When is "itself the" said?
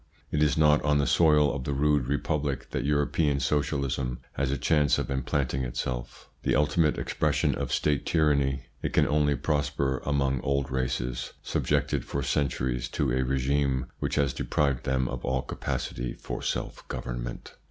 5.63-6.55